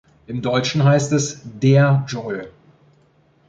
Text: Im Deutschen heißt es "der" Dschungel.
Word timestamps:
Im 0.25 0.41
Deutschen 0.41 0.83
heißt 0.83 1.11
es 1.11 1.41
"der" 1.43 2.05
Dschungel. 2.07 2.49